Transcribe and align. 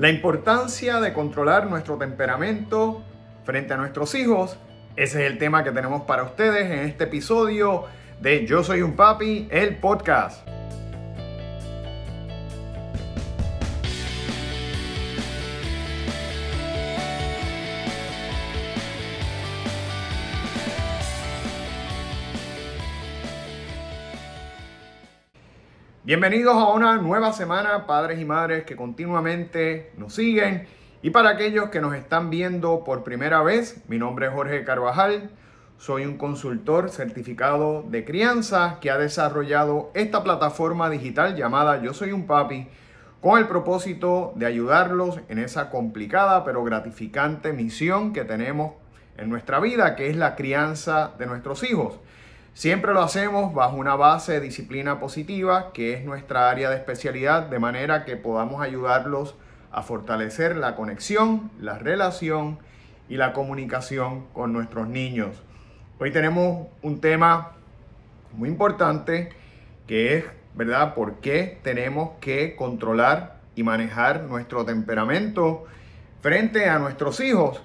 La 0.00 0.08
importancia 0.08 0.98
de 0.98 1.12
controlar 1.12 1.68
nuestro 1.68 1.98
temperamento 1.98 3.02
frente 3.44 3.74
a 3.74 3.76
nuestros 3.76 4.14
hijos, 4.14 4.56
ese 4.96 5.26
es 5.26 5.30
el 5.30 5.36
tema 5.36 5.62
que 5.62 5.72
tenemos 5.72 6.04
para 6.04 6.22
ustedes 6.22 6.70
en 6.70 6.78
este 6.78 7.04
episodio 7.04 7.84
de 8.18 8.46
Yo 8.46 8.64
Soy 8.64 8.80
un 8.80 8.96
Papi, 8.96 9.46
el 9.50 9.76
podcast. 9.76 10.48
Bienvenidos 26.10 26.56
a 26.56 26.72
una 26.72 26.96
nueva 26.96 27.32
semana, 27.32 27.86
padres 27.86 28.18
y 28.18 28.24
madres 28.24 28.64
que 28.64 28.74
continuamente 28.74 29.92
nos 29.96 30.14
siguen. 30.14 30.66
Y 31.02 31.10
para 31.10 31.30
aquellos 31.30 31.68
que 31.68 31.80
nos 31.80 31.94
están 31.94 32.30
viendo 32.30 32.82
por 32.82 33.04
primera 33.04 33.44
vez, 33.44 33.84
mi 33.86 33.96
nombre 33.96 34.26
es 34.26 34.32
Jorge 34.32 34.64
Carvajal. 34.64 35.30
Soy 35.78 36.06
un 36.06 36.18
consultor 36.18 36.90
certificado 36.90 37.84
de 37.84 38.04
crianza 38.04 38.78
que 38.80 38.90
ha 38.90 38.98
desarrollado 38.98 39.92
esta 39.94 40.24
plataforma 40.24 40.90
digital 40.90 41.36
llamada 41.36 41.80
Yo 41.80 41.94
Soy 41.94 42.10
un 42.10 42.26
Papi 42.26 42.66
con 43.20 43.38
el 43.38 43.46
propósito 43.46 44.32
de 44.34 44.46
ayudarlos 44.46 45.20
en 45.28 45.38
esa 45.38 45.70
complicada 45.70 46.42
pero 46.44 46.64
gratificante 46.64 47.52
misión 47.52 48.12
que 48.12 48.24
tenemos 48.24 48.72
en 49.16 49.30
nuestra 49.30 49.60
vida, 49.60 49.94
que 49.94 50.10
es 50.10 50.16
la 50.16 50.34
crianza 50.34 51.12
de 51.20 51.26
nuestros 51.26 51.62
hijos. 51.62 52.00
Siempre 52.54 52.92
lo 52.92 53.00
hacemos 53.00 53.54
bajo 53.54 53.76
una 53.76 53.94
base 53.94 54.32
de 54.32 54.40
disciplina 54.40 54.98
positiva, 54.98 55.72
que 55.72 55.94
es 55.94 56.04
nuestra 56.04 56.50
área 56.50 56.68
de 56.68 56.76
especialidad, 56.76 57.44
de 57.44 57.58
manera 57.58 58.04
que 58.04 58.16
podamos 58.16 58.60
ayudarlos 58.60 59.36
a 59.72 59.82
fortalecer 59.82 60.56
la 60.56 60.74
conexión, 60.74 61.50
la 61.60 61.78
relación 61.78 62.58
y 63.08 63.16
la 63.16 63.32
comunicación 63.32 64.26
con 64.32 64.52
nuestros 64.52 64.88
niños. 64.88 65.42
Hoy 65.98 66.10
tenemos 66.10 66.66
un 66.82 67.00
tema 67.00 67.52
muy 68.32 68.48
importante 68.48 69.30
que 69.86 70.18
es, 70.18 70.24
¿verdad?, 70.54 70.94
por 70.94 71.20
qué 71.20 71.58
tenemos 71.62 72.12
que 72.20 72.56
controlar 72.56 73.36
y 73.54 73.62
manejar 73.62 74.22
nuestro 74.22 74.64
temperamento 74.64 75.66
frente 76.20 76.68
a 76.68 76.78
nuestros 76.78 77.20
hijos. 77.20 77.60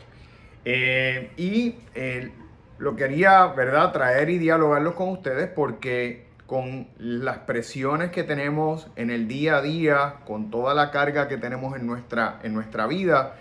Eh, 0.64 1.32
y 1.38 1.76
eh, 1.94 2.32
lo 2.78 2.96
quería, 2.96 3.48
¿verdad?, 3.48 3.92
traer 3.92 4.30
y 4.30 4.38
dialogarlo 4.38 4.96
con 4.96 5.10
ustedes 5.10 5.50
porque 5.50 6.26
con 6.46 6.88
las 7.00 7.40
presiones 7.40 8.12
que 8.12 8.24
tenemos 8.24 8.88
en 8.96 9.10
el 9.10 9.28
día 9.28 9.58
a 9.58 9.62
día, 9.62 10.16
con 10.26 10.52
toda 10.52 10.74
la 10.74 10.92
carga 10.92 11.28
que 11.28 11.38
tenemos 11.38 11.76
en 11.76 11.88
nuestra, 11.88 12.40
en 12.44 12.54
nuestra 12.54 12.86
vida, 12.86 13.36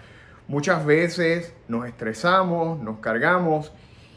muchas 0.49 0.87
veces 0.87 1.55
nos 1.69 1.87
estresamos, 1.87 2.79
nos 2.79 3.01
cargamos 3.01 3.73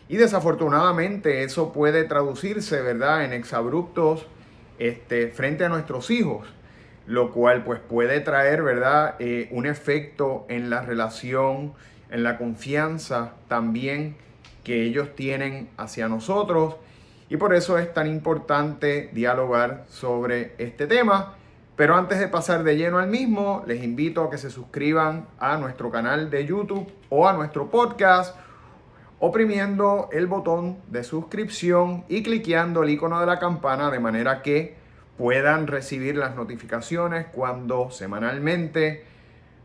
y 0.07 0.15
desafortunadamente 0.15 1.43
eso 1.43 1.73
puede 1.73 2.05
traducirse, 2.05 2.81
¿verdad?, 2.81 3.25
en 3.25 3.33
exabruptos 3.33 4.25
este, 4.79 5.29
frente 5.29 5.65
a 5.65 5.69
nuestros 5.69 6.09
hijos, 6.11 6.47
lo 7.07 7.33
cual 7.33 7.63
pues 7.63 7.81
puede 7.81 8.21
traer, 8.21 8.63
¿verdad?, 8.63 9.15
eh, 9.19 9.49
un 9.51 9.65
efecto 9.65 10.45
en 10.47 10.69
la 10.69 10.81
relación, 10.81 11.73
en 12.09 12.23
la 12.23 12.37
confianza 12.37 13.33
también 13.49 14.15
que 14.67 14.83
ellos 14.83 15.15
tienen 15.15 15.69
hacia 15.77 16.09
nosotros 16.09 16.75
y 17.29 17.37
por 17.37 17.55
eso 17.55 17.77
es 17.77 17.93
tan 17.93 18.05
importante 18.05 19.09
dialogar 19.13 19.85
sobre 19.87 20.55
este 20.57 20.87
tema. 20.87 21.35
Pero 21.77 21.95
antes 21.95 22.19
de 22.19 22.27
pasar 22.27 22.65
de 22.65 22.75
lleno 22.75 22.99
al 22.99 23.07
mismo, 23.07 23.63
les 23.65 23.81
invito 23.81 24.23
a 24.23 24.29
que 24.29 24.37
se 24.37 24.49
suscriban 24.49 25.29
a 25.39 25.55
nuestro 25.55 25.89
canal 25.89 26.29
de 26.29 26.45
YouTube 26.45 26.85
o 27.07 27.29
a 27.29 27.33
nuestro 27.33 27.71
podcast 27.71 28.35
oprimiendo 29.19 30.09
el 30.11 30.27
botón 30.27 30.79
de 30.89 31.05
suscripción 31.05 32.03
y 32.09 32.21
cliqueando 32.21 32.83
el 32.83 32.89
icono 32.89 33.21
de 33.21 33.25
la 33.25 33.39
campana 33.39 33.89
de 33.89 34.01
manera 34.01 34.41
que 34.41 34.75
puedan 35.17 35.67
recibir 35.67 36.17
las 36.17 36.35
notificaciones 36.35 37.27
cuando 37.27 37.89
semanalmente 37.89 39.05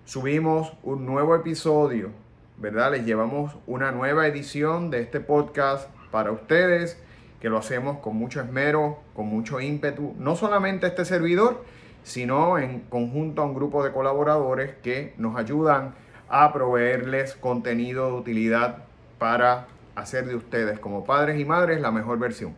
subimos 0.04 0.74
un 0.84 1.04
nuevo 1.04 1.34
episodio 1.34 2.21
¿verdad? 2.62 2.92
Les 2.92 3.04
llevamos 3.04 3.56
una 3.66 3.90
nueva 3.90 4.28
edición 4.28 4.92
de 4.92 5.00
este 5.00 5.18
podcast 5.18 5.88
para 6.12 6.30
ustedes, 6.30 6.96
que 7.40 7.48
lo 7.48 7.58
hacemos 7.58 7.98
con 7.98 8.14
mucho 8.14 8.40
esmero, 8.40 9.00
con 9.14 9.26
mucho 9.26 9.60
ímpetu, 9.60 10.14
no 10.16 10.36
solamente 10.36 10.86
este 10.86 11.04
servidor, 11.04 11.64
sino 12.04 12.58
en 12.58 12.82
conjunto 12.82 13.42
a 13.42 13.46
un 13.46 13.54
grupo 13.54 13.82
de 13.82 13.90
colaboradores 13.90 14.76
que 14.80 15.12
nos 15.18 15.36
ayudan 15.36 15.96
a 16.28 16.52
proveerles 16.52 17.34
contenido 17.34 18.06
de 18.06 18.12
utilidad 18.12 18.84
para 19.18 19.66
hacer 19.96 20.26
de 20.26 20.36
ustedes 20.36 20.78
como 20.78 21.04
padres 21.04 21.40
y 21.40 21.44
madres 21.44 21.80
la 21.80 21.90
mejor 21.90 22.20
versión. 22.20 22.54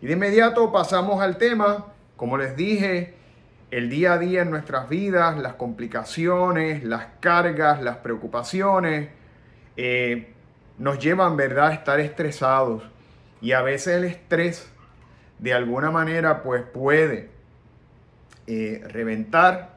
Y 0.00 0.06
de 0.06 0.14
inmediato 0.14 0.72
pasamos 0.72 1.20
al 1.20 1.36
tema, 1.36 1.88
como 2.16 2.38
les 2.38 2.56
dije, 2.56 3.12
el 3.70 3.90
día 3.90 4.14
a 4.14 4.18
día 4.18 4.40
en 4.40 4.50
nuestras 4.50 4.88
vidas, 4.88 5.36
las 5.36 5.52
complicaciones, 5.52 6.82
las 6.82 7.08
cargas, 7.20 7.82
las 7.82 7.98
preocupaciones, 7.98 9.10
eh, 9.76 10.32
nos 10.78 10.98
llevan, 10.98 11.36
¿verdad?, 11.36 11.68
a 11.68 11.74
estar 11.74 12.00
estresados. 12.00 12.82
Y 13.40 13.52
a 13.52 13.62
veces 13.62 13.96
el 13.96 14.04
estrés, 14.04 14.70
de 15.38 15.52
alguna 15.52 15.90
manera, 15.90 16.42
pues 16.42 16.62
puede 16.62 17.30
eh, 18.46 18.82
reventar, 18.88 19.74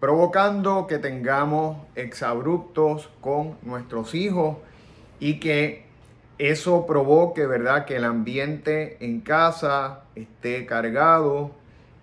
provocando 0.00 0.86
que 0.86 0.98
tengamos 0.98 1.78
exabruptos 1.94 3.08
con 3.20 3.56
nuestros 3.62 4.14
hijos 4.14 4.58
y 5.18 5.40
que 5.40 5.86
eso 6.38 6.86
provoque, 6.86 7.46
¿verdad?, 7.46 7.84
que 7.84 7.96
el 7.96 8.04
ambiente 8.04 8.96
en 9.04 9.20
casa 9.20 10.04
esté 10.14 10.66
cargado, 10.66 11.50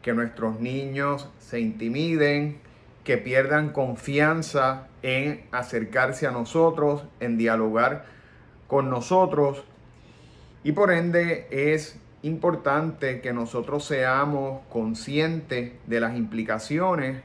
que 0.01 0.13
nuestros 0.13 0.59
niños 0.59 1.29
se 1.39 1.59
intimiden, 1.59 2.59
que 3.05 3.17
pierdan 3.17 3.69
confianza 3.69 4.87
en 5.03 5.45
acercarse 5.51 6.27
a 6.27 6.31
nosotros, 6.31 7.03
en 7.21 7.37
dialogar 7.37 8.05
con 8.67 8.89
nosotros. 8.89 9.63
Y 10.63 10.71
por 10.71 10.91
ende 10.91 11.47
es 11.51 11.99
importante 12.23 13.21
que 13.21 13.31
nosotros 13.31 13.85
seamos 13.85 14.61
conscientes 14.69 15.73
de 15.85 15.99
las 15.99 16.17
implicaciones 16.17 17.21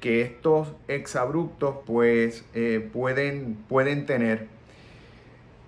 que 0.00 0.22
estos 0.22 0.72
exabruptos 0.88 1.76
pues 1.86 2.44
eh, 2.54 2.86
pueden, 2.92 3.54
pueden 3.68 4.04
tener. 4.04 4.48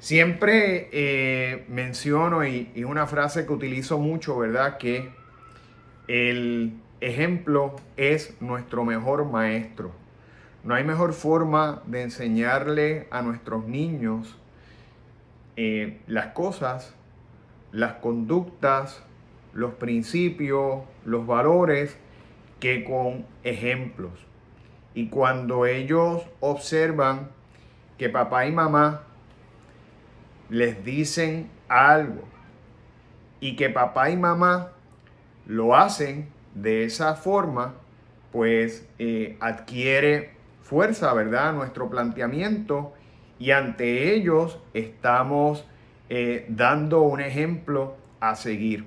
Siempre 0.01 0.89
eh, 0.91 1.65
menciono 1.69 2.45
y, 2.45 2.73
y 2.75 2.83
una 2.83 3.07
frase 3.07 3.47
que 3.47 3.53
utilizo 3.53 3.99
mucho, 3.99 4.37
¿verdad? 4.37 4.77
Que 4.79 5.11
el 6.09 6.73
ejemplo 7.05 7.77
es 7.97 8.41
nuestro 8.41 8.85
mejor 8.85 9.25
maestro. 9.27 9.93
No 10.63 10.75
hay 10.75 10.85
mejor 10.85 11.13
forma 11.13 11.83
de 11.87 12.03
enseñarle 12.03 13.07
a 13.11 13.21
nuestros 13.21 13.67
niños 13.67 14.39
eh, 15.57 16.01
las 16.07 16.29
cosas, 16.29 16.95
las 17.73 17.95
conductas, 17.95 19.03
los 19.53 19.75
principios, 19.75 20.83
los 21.05 21.27
valores, 21.27 21.99
que 22.59 22.83
con 22.85 23.27
ejemplos. 23.43 24.13
Y 24.95 25.09
cuando 25.09 25.67
ellos 25.67 26.23
observan 26.41 27.29
que 27.99 28.09
papá 28.09 28.47
y 28.47 28.53
mamá 28.53 29.03
les 30.49 30.83
dicen 30.85 31.51
algo 31.69 32.23
y 33.41 33.57
que 33.57 33.69
papá 33.69 34.09
y 34.09 34.17
mamá 34.17 34.73
lo 35.47 35.77
hacen 35.77 36.34
de 36.55 36.85
esa 36.85 37.15
forma, 37.15 37.75
pues 38.33 38.87
eh, 38.99 39.37
adquiere 39.41 40.31
fuerza, 40.63 41.13
¿verdad? 41.13 41.53
Nuestro 41.53 41.91
planteamiento 41.91 42.95
y 43.39 43.51
ante 43.51 44.15
ellos 44.15 44.59
estamos 44.73 45.65
eh, 46.09 46.47
dando 46.49 47.03
un 47.03 47.21
ejemplo 47.21 47.97
a 48.21 48.35
seguir. 48.37 48.87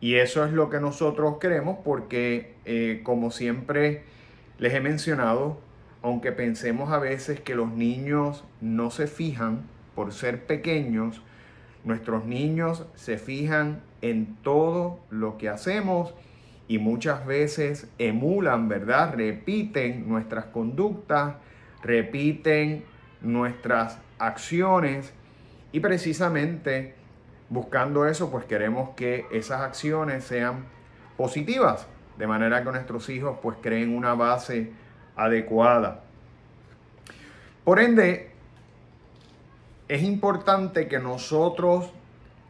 Y 0.00 0.16
eso 0.16 0.44
es 0.44 0.52
lo 0.52 0.70
que 0.70 0.80
nosotros 0.80 1.38
queremos 1.38 1.78
porque, 1.84 2.54
eh, 2.64 3.00
como 3.04 3.30
siempre 3.30 4.02
les 4.58 4.74
he 4.74 4.80
mencionado, 4.80 5.58
aunque 6.02 6.32
pensemos 6.32 6.92
a 6.92 6.98
veces 6.98 7.40
que 7.40 7.54
los 7.54 7.72
niños 7.72 8.44
no 8.60 8.90
se 8.90 9.06
fijan 9.06 9.62
por 9.94 10.12
ser 10.12 10.46
pequeños, 10.46 11.22
nuestros 11.84 12.24
niños 12.26 12.84
se 12.94 13.18
fijan 13.18 13.80
en 14.02 14.36
todo 14.42 14.98
lo 15.10 15.38
que 15.38 15.48
hacemos 15.48 16.14
y 16.66 16.78
muchas 16.78 17.26
veces 17.26 17.88
emulan, 17.98 18.68
¿verdad? 18.68 19.14
Repiten 19.14 20.08
nuestras 20.08 20.46
conductas, 20.46 21.34
repiten 21.82 22.84
nuestras 23.20 23.98
acciones 24.18 25.12
y 25.72 25.80
precisamente 25.80 26.94
buscando 27.48 28.06
eso, 28.06 28.30
pues 28.30 28.44
queremos 28.46 28.90
que 28.96 29.26
esas 29.30 29.60
acciones 29.60 30.24
sean 30.24 30.64
positivas, 31.16 31.86
de 32.16 32.26
manera 32.26 32.64
que 32.64 32.70
nuestros 32.70 33.08
hijos 33.10 33.38
pues 33.42 33.58
creen 33.60 33.94
una 33.94 34.14
base 34.14 34.72
adecuada. 35.16 36.02
Por 37.64 37.80
ende, 37.80 38.30
es 39.88 40.02
importante 40.02 40.88
que 40.88 40.98
nosotros 40.98 41.90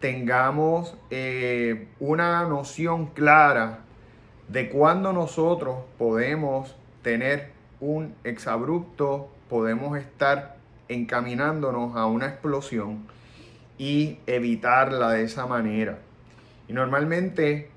tengamos 0.01 0.97
eh, 1.11 1.89
una 1.99 2.45
noción 2.45 3.07
clara 3.07 3.81
de 4.49 4.69
cuándo 4.70 5.12
nosotros 5.12 5.79
podemos 5.99 6.76
tener 7.02 7.50
un 7.81 8.14
exabrupto, 8.25 9.31
podemos 9.49 9.99
estar 9.99 10.56
encaminándonos 10.88 11.96
a 11.96 12.06
una 12.06 12.26
explosión 12.26 13.06
y 13.79 14.19
evitarla 14.26 15.11
de 15.11 15.25
esa 15.25 15.46
manera. 15.46 15.99
Y 16.69 16.73
normalmente 16.73 17.70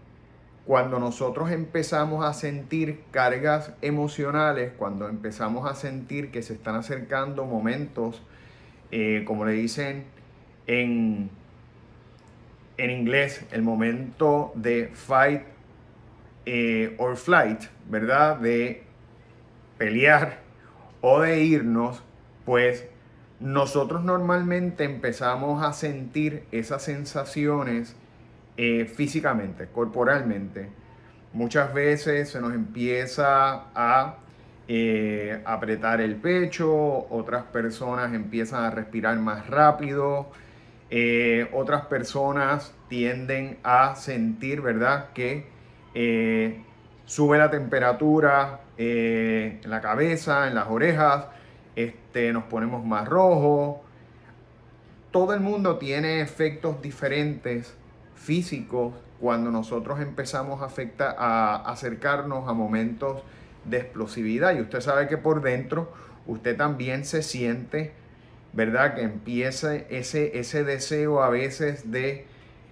cuando 0.66 1.00
nosotros 1.00 1.50
empezamos 1.52 2.26
a 2.26 2.34
sentir 2.34 3.02
cargas 3.12 3.74
emocionales, 3.82 4.74
cuando 4.78 5.08
empezamos 5.08 5.70
a 5.70 5.76
sentir 5.76 6.30
que 6.30 6.42
se 6.42 6.54
están 6.54 6.76
acercando 6.76 7.46
momentos, 7.46 8.22
eh, 8.92 9.24
como 9.26 9.46
le 9.46 9.54
dicen 9.54 10.04
en, 10.68 11.30
en 12.78 12.90
inglés, 12.90 13.46
el 13.52 13.62
momento 13.62 14.52
de 14.56 14.90
fight 14.94 15.44
eh, 16.50 16.96
or 16.98 17.18
flight, 17.18 17.64
¿verdad? 17.90 18.38
De 18.38 18.82
pelear 19.78 20.40
o 21.02 21.20
de 21.20 21.44
irnos, 21.44 22.02
pues 22.46 22.88
nosotros 23.42 24.02
normalmente 24.06 24.86
empezamos 24.86 25.62
a 25.62 25.74
sentir 25.74 26.46
esas 26.54 26.84
sensaciones 26.84 27.98
eh, 28.56 28.86
físicamente, 28.86 29.68
corporalmente. 29.68 30.70
Muchas 31.34 31.74
veces 31.74 32.30
se 32.30 32.40
nos 32.40 32.54
empieza 32.54 33.66
a 33.76 34.16
eh, 34.70 35.42
apretar 35.44 36.00
el 36.00 36.16
pecho, 36.16 36.74
otras 37.10 37.44
personas 37.44 38.14
empiezan 38.14 38.64
a 38.64 38.70
respirar 38.70 39.20
más 39.20 39.48
rápido, 39.48 40.32
otras 41.52 41.88
personas 41.88 42.74
tienden 42.88 43.58
a 43.64 43.98
sentir, 43.98 44.62
¿verdad?, 44.62 45.10
que 45.14 45.57
sube 47.06 47.38
la 47.38 47.50
temperatura 47.50 48.62
en 48.78 49.70
la 49.70 49.82
cabeza, 49.82 50.48
en 50.48 50.56
las 50.56 50.68
orejas, 50.70 51.26
este, 51.76 52.34
nos 52.34 52.44
ponemos 52.46 52.86
más 52.86 53.08
rojos. 53.08 53.78
Todo 55.12 55.34
el 55.34 55.40
mundo 55.40 55.78
tiene 55.78 56.22
efectos 56.22 56.82
diferentes 56.82 57.76
físicos 58.16 58.94
cuando 59.20 59.52
nosotros 59.52 60.00
empezamos 60.00 60.62
a, 60.62 60.66
afectar, 60.66 61.16
a 61.18 61.56
acercarnos 61.56 62.48
a 62.48 62.54
momentos 62.54 63.22
de 63.66 63.78
explosividad. 63.78 64.56
Y 64.56 64.62
usted 64.62 64.82
sabe 64.82 65.08
que 65.08 65.18
por 65.18 65.42
dentro 65.42 65.92
usted 66.26 66.58
también 66.58 67.06
se 67.06 67.24
siente, 67.24 67.94
¿verdad? 68.54 68.96
Que 68.96 69.02
empieza 69.02 69.76
ese, 69.76 70.40
ese 70.40 70.64
deseo 70.64 71.24
a 71.24 71.30
veces 71.30 71.92
de 71.92 72.26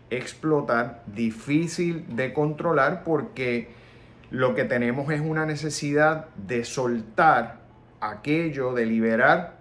explotar, 0.10 1.04
difícil 1.07 2.16
de 2.16 2.34
controlar 2.34 3.04
porque 3.04 3.69
lo 4.31 4.56
que 4.56 4.63
tenemos 4.63 5.12
es 5.12 5.22
una 5.22 5.46
necesidad 5.46 6.28
de 6.36 6.63
soltar 6.63 7.60
aquello, 8.02 8.74
de 8.74 8.86
liberar 8.86 9.56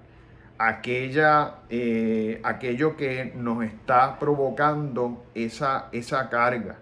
aquella, 0.58 1.56
eh, 1.69 2.41
aquello 2.44 2.96
que 2.96 3.32
nos 3.37 3.64
está 3.64 4.19
provocando 4.19 5.25
esa, 5.35 5.88
esa 5.93 6.29
carga. 6.31 6.76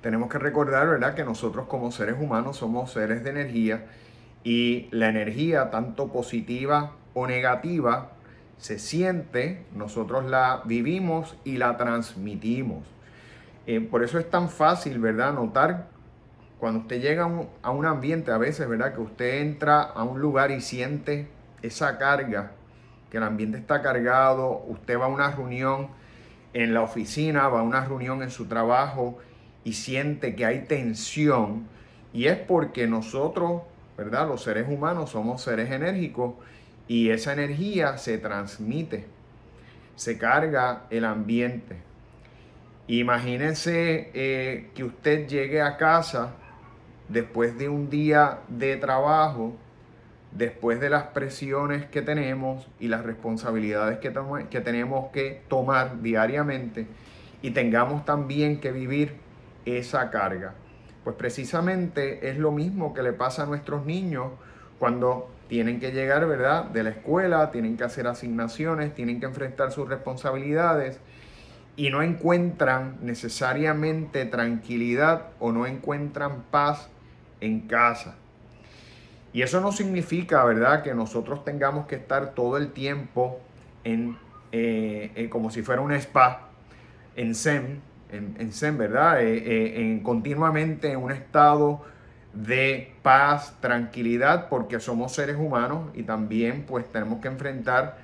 Tenemos 0.00 0.30
que 0.30 0.38
recordar, 0.38 0.88
¿verdad?, 0.88 1.14
que 1.14 1.24
nosotros 1.24 1.66
como 1.66 1.90
seres 1.92 2.16
humanos 2.18 2.56
somos 2.56 2.92
seres 2.92 3.22
de 3.22 3.30
energía 3.30 3.86
y 4.44 4.88
la 4.92 5.08
energía, 5.08 5.70
tanto 5.70 6.10
positiva 6.10 6.92
o 7.12 7.26
negativa, 7.26 8.12
se 8.60 8.78
siente, 8.78 9.64
nosotros 9.74 10.26
la 10.26 10.62
vivimos 10.66 11.34
y 11.44 11.56
la 11.56 11.78
transmitimos. 11.78 12.84
Eh, 13.66 13.80
por 13.80 14.04
eso 14.04 14.18
es 14.18 14.28
tan 14.28 14.50
fácil, 14.50 14.98
¿verdad?, 14.98 15.32
notar 15.32 15.88
cuando 16.58 16.80
usted 16.80 17.00
llega 17.00 17.22
a 17.22 17.26
un, 17.26 17.48
a 17.62 17.70
un 17.70 17.86
ambiente, 17.86 18.30
a 18.30 18.36
veces, 18.36 18.68
¿verdad?, 18.68 18.94
que 18.94 19.00
usted 19.00 19.40
entra 19.40 19.80
a 19.80 20.04
un 20.04 20.20
lugar 20.20 20.50
y 20.50 20.60
siente 20.60 21.28
esa 21.62 21.96
carga, 21.96 22.52
que 23.10 23.16
el 23.16 23.22
ambiente 23.22 23.56
está 23.56 23.80
cargado, 23.80 24.62
usted 24.68 25.00
va 25.00 25.06
a 25.06 25.08
una 25.08 25.30
reunión 25.30 25.88
en 26.52 26.74
la 26.74 26.82
oficina, 26.82 27.48
va 27.48 27.60
a 27.60 27.62
una 27.62 27.86
reunión 27.86 28.22
en 28.22 28.30
su 28.30 28.44
trabajo 28.44 29.18
y 29.64 29.72
siente 29.72 30.34
que 30.34 30.44
hay 30.44 30.66
tensión, 30.66 31.66
y 32.12 32.26
es 32.26 32.36
porque 32.36 32.86
nosotros, 32.86 33.62
¿verdad? 33.96 34.28
Los 34.28 34.42
seres 34.42 34.68
humanos 34.68 35.10
somos 35.10 35.40
seres 35.40 35.70
enérgicos 35.70 36.34
y 36.90 37.10
esa 37.10 37.34
energía 37.34 37.98
se 37.98 38.18
transmite, 38.18 39.04
se 39.94 40.18
carga 40.18 40.86
el 40.90 41.04
ambiente. 41.04 41.76
Imagínense 42.88 44.10
eh, 44.12 44.70
que 44.74 44.82
usted 44.82 45.28
llegue 45.28 45.62
a 45.62 45.76
casa 45.76 46.32
después 47.08 47.56
de 47.56 47.68
un 47.68 47.90
día 47.90 48.40
de 48.48 48.76
trabajo 48.76 49.54
después 50.32 50.80
de 50.80 50.90
las 50.90 51.04
presiones 51.04 51.86
que 51.86 52.02
tenemos 52.02 52.66
y 52.80 52.88
las 52.88 53.04
responsabilidades 53.04 54.00
que, 54.00 54.12
que 54.50 54.60
tenemos 54.60 55.12
que 55.12 55.42
tomar 55.46 56.02
diariamente 56.02 56.88
y 57.40 57.52
tengamos 57.52 58.04
también 58.04 58.58
que 58.58 58.72
vivir 58.72 59.14
esa 59.64 60.10
carga. 60.10 60.54
Pues 61.04 61.14
precisamente 61.14 62.30
es 62.30 62.36
lo 62.36 62.50
mismo 62.50 62.94
que 62.94 63.04
le 63.04 63.12
pasa 63.12 63.44
a 63.44 63.46
nuestros 63.46 63.86
niños 63.86 64.32
cuando 64.80 65.30
tienen 65.50 65.80
que 65.80 65.90
llegar, 65.90 66.28
¿verdad?, 66.28 66.66
de 66.66 66.84
la 66.84 66.90
escuela, 66.90 67.50
tienen 67.50 67.76
que 67.76 67.82
hacer 67.82 68.06
asignaciones, 68.06 68.94
tienen 68.94 69.18
que 69.18 69.26
enfrentar 69.26 69.72
sus 69.72 69.88
responsabilidades 69.88 71.00
y 71.74 71.90
no 71.90 72.02
encuentran 72.02 72.98
necesariamente 73.02 74.26
tranquilidad 74.26 75.30
o 75.40 75.50
no 75.50 75.66
encuentran 75.66 76.44
paz 76.52 76.88
en 77.40 77.62
casa. 77.62 78.14
Y 79.32 79.42
eso 79.42 79.60
no 79.60 79.72
significa, 79.72 80.44
¿verdad?, 80.44 80.84
que 80.84 80.94
nosotros 80.94 81.44
tengamos 81.44 81.88
que 81.88 81.96
estar 81.96 82.32
todo 82.32 82.56
el 82.56 82.70
tiempo 82.70 83.40
en, 83.82 84.16
eh, 84.52 85.26
como 85.32 85.50
si 85.50 85.62
fuera 85.62 85.82
un 85.82 85.90
spa, 85.90 86.48
en 87.16 87.34
Zen, 87.34 87.80
en, 88.12 88.52
Zen, 88.52 88.78
¿verdad?, 88.78 89.20
eh, 89.20 89.36
eh, 89.36 89.80
en, 89.80 90.00
continuamente 90.04 90.92
en 90.92 90.98
un 90.98 91.10
estado 91.10 91.84
de 92.32 92.92
paz, 93.02 93.54
tranquilidad, 93.60 94.48
porque 94.48 94.80
somos 94.80 95.12
seres 95.12 95.36
humanos 95.36 95.90
y 95.94 96.04
también 96.04 96.64
pues 96.66 96.90
tenemos 96.90 97.20
que 97.20 97.28
enfrentar 97.28 97.98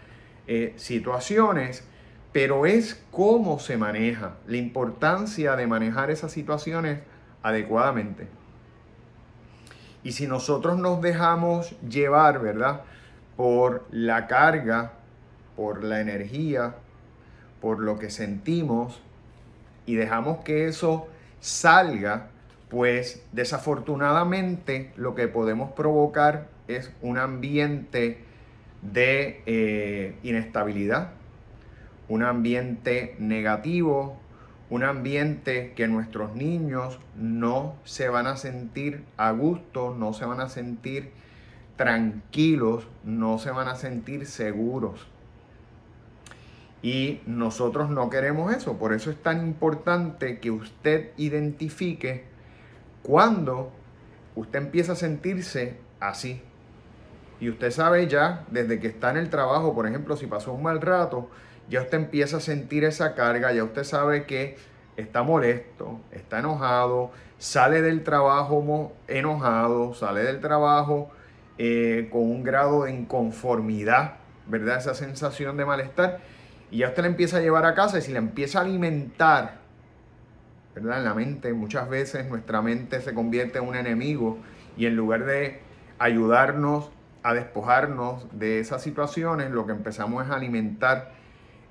situaciones, 0.76 1.84
pero 2.32 2.66
es 2.66 3.02
cómo 3.10 3.58
se 3.58 3.76
maneja, 3.76 4.34
la 4.46 4.56
importancia 4.56 5.56
de 5.56 5.66
manejar 5.66 6.10
esas 6.10 6.32
situaciones 6.32 7.00
adecuadamente. 7.42 8.28
Y 10.02 10.12
si 10.12 10.26
nosotros 10.26 10.78
nos 10.78 11.00
dejamos 11.00 11.74
llevar, 11.80 12.40
¿verdad? 12.40 12.82
Por 13.36 13.86
la 13.90 14.26
carga, 14.28 14.92
por 15.56 15.82
la 15.82 16.00
energía, 16.00 16.76
por 17.60 17.80
lo 17.80 17.98
que 17.98 18.10
sentimos, 18.10 19.00
y 19.84 19.94
dejamos 19.94 20.44
que 20.44 20.68
eso 20.68 21.08
salga, 21.40 22.28
pues 22.68 23.22
desafortunadamente 23.32 24.92
lo 24.96 25.14
que 25.14 25.28
podemos 25.28 25.72
provocar 25.72 26.48
es 26.68 26.90
un 27.00 27.18
ambiente 27.18 28.18
de 28.82 29.42
eh, 29.46 30.16
inestabilidad, 30.22 31.12
un 32.08 32.22
ambiente 32.22 33.14
negativo, 33.18 34.18
un 34.68 34.82
ambiente 34.82 35.72
que 35.76 35.86
nuestros 35.86 36.34
niños 36.34 36.98
no 37.16 37.76
se 37.84 38.08
van 38.08 38.26
a 38.26 38.36
sentir 38.36 39.04
a 39.16 39.30
gusto, 39.30 39.94
no 39.96 40.12
se 40.12 40.24
van 40.24 40.40
a 40.40 40.48
sentir 40.48 41.12
tranquilos, 41.76 42.88
no 43.04 43.38
se 43.38 43.50
van 43.50 43.68
a 43.68 43.76
sentir 43.76 44.26
seguros. 44.26 45.06
Y 46.82 47.20
nosotros 47.26 47.90
no 47.90 48.10
queremos 48.10 48.54
eso, 48.54 48.76
por 48.76 48.92
eso 48.92 49.10
es 49.10 49.22
tan 49.22 49.46
importante 49.46 50.38
que 50.38 50.50
usted 50.50 51.10
identifique 51.16 52.24
cuando 53.06 53.70
usted 54.34 54.58
empieza 54.58 54.92
a 54.92 54.96
sentirse 54.96 55.78
así. 56.00 56.42
Y 57.38 57.48
usted 57.50 57.70
sabe 57.70 58.08
ya, 58.08 58.44
desde 58.50 58.80
que 58.80 58.88
está 58.88 59.10
en 59.10 59.18
el 59.18 59.30
trabajo, 59.30 59.74
por 59.74 59.86
ejemplo, 59.86 60.16
si 60.16 60.26
pasó 60.26 60.52
un 60.52 60.64
mal 60.64 60.80
rato, 60.80 61.30
ya 61.68 61.82
usted 61.82 61.98
empieza 61.98 62.38
a 62.38 62.40
sentir 62.40 62.84
esa 62.84 63.14
carga, 63.14 63.52
ya 63.52 63.62
usted 63.62 63.84
sabe 63.84 64.24
que 64.26 64.56
está 64.96 65.22
molesto, 65.22 66.00
está 66.10 66.40
enojado, 66.40 67.12
sale 67.38 67.80
del 67.80 68.02
trabajo 68.02 68.92
enojado, 69.06 69.94
sale 69.94 70.24
del 70.24 70.40
trabajo 70.40 71.10
eh, 71.58 72.08
con 72.10 72.22
un 72.22 72.42
grado 72.42 72.84
de 72.84 72.92
inconformidad, 72.92 74.14
¿verdad? 74.46 74.78
Esa 74.78 74.94
sensación 74.94 75.56
de 75.56 75.64
malestar. 75.64 76.20
Y 76.72 76.78
ya 76.78 76.88
usted 76.88 77.02
le 77.02 77.08
empieza 77.08 77.36
a 77.36 77.40
llevar 77.40 77.66
a 77.66 77.74
casa 77.74 77.98
y 77.98 78.02
si 78.02 78.12
le 78.12 78.18
empieza 78.18 78.58
a 78.58 78.62
alimentar, 78.62 79.65
¿verdad? 80.76 81.02
La 81.02 81.14
mente, 81.14 81.54
muchas 81.54 81.88
veces 81.88 82.28
nuestra 82.28 82.60
mente 82.60 83.00
se 83.00 83.14
convierte 83.14 83.58
en 83.58 83.66
un 83.66 83.76
enemigo 83.76 84.38
y 84.76 84.84
en 84.84 84.94
lugar 84.94 85.24
de 85.24 85.60
ayudarnos 85.98 86.90
a 87.22 87.32
despojarnos 87.32 88.26
de 88.38 88.60
esas 88.60 88.82
situaciones, 88.82 89.50
lo 89.50 89.66
que 89.66 89.72
empezamos 89.72 90.26
es 90.26 90.30
alimentar 90.30 91.12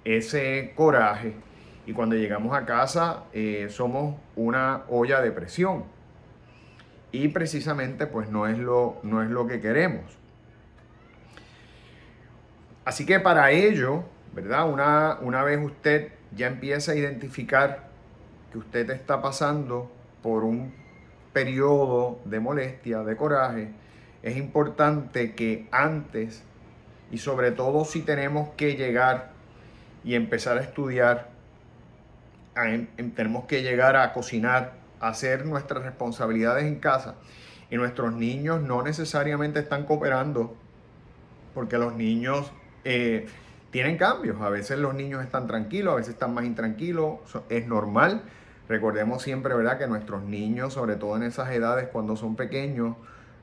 ese 0.06 0.74
coraje 0.76 1.36
y 1.86 1.94
cuando 1.94 2.16
llegamos 2.16 2.58
a 2.58 2.66
casa 2.66 3.26
eh, 3.32 3.68
somos 3.70 4.16
una 4.36 4.86
olla 4.90 5.22
de 5.22 5.32
presión 5.32 5.84
y 7.12 7.28
precisamente 7.28 8.08
pues 8.08 8.28
no 8.30 8.48
es 8.48 8.58
lo, 8.58 8.98
no 9.04 9.22
es 9.22 9.30
lo 9.30 9.46
que 9.46 9.62
queremos. 9.62 10.18
Así 12.86 13.06
que 13.06 13.20
para 13.20 13.52
ello, 13.52 14.04
¿verdad? 14.34 14.68
Una, 14.68 15.20
una 15.22 15.44
vez 15.44 15.64
usted 15.64 16.12
ya 16.36 16.48
empieza 16.48 16.94
a 16.94 16.96
identificar 16.96 17.95
que 18.56 18.60
usted 18.60 18.90
está 18.92 19.22
pasando 19.22 19.92
por 20.24 20.46
un 20.46 20.74
periodo 21.34 22.22
de 22.24 22.40
molestia, 22.40 23.00
de 23.00 23.18
coraje, 23.18 23.74
es 24.24 24.38
importante 24.38 25.36
que 25.36 25.68
antes 25.74 26.42
y 27.12 27.18
sobre 27.18 27.52
todo 27.52 27.84
si 27.84 28.02
tenemos 28.02 28.48
que 28.56 28.78
llegar 28.78 29.32
y 30.06 30.16
empezar 30.16 30.58
a 30.58 30.62
estudiar, 30.62 31.28
tenemos 33.16 33.44
que 33.44 33.62
llegar 33.62 33.98
a 33.98 34.14
cocinar, 34.14 34.76
a 35.02 35.10
hacer 35.10 35.46
nuestras 35.46 35.84
responsabilidades 35.84 36.64
en 36.64 36.80
casa 36.80 37.16
y 37.70 37.76
nuestros 37.76 38.14
niños 38.14 38.62
no 38.62 38.84
necesariamente 38.84 39.60
están 39.60 39.84
cooperando 39.84 40.56
porque 41.54 41.78
los 41.78 41.94
niños 41.94 42.50
eh, 42.86 43.28
tienen 43.72 43.98
cambios. 43.98 44.40
A 44.40 44.50
veces 44.50 44.80
los 44.80 44.94
niños 44.94 45.22
están 45.26 45.46
tranquilos, 45.46 45.92
a 45.92 45.96
veces 45.98 46.14
están 46.14 46.34
más 46.34 46.46
intranquilos, 46.46 47.20
es 47.50 47.68
normal. 47.68 48.22
Recordemos 48.68 49.22
siempre, 49.22 49.54
¿verdad?, 49.54 49.78
que 49.78 49.88
nuestros 49.88 50.24
niños, 50.24 50.74
sobre 50.74 50.96
todo 50.96 51.16
en 51.16 51.24
esas 51.24 51.52
edades, 51.52 51.90
cuando 51.90 52.16
son 52.16 52.36
pequeños, 52.36 52.96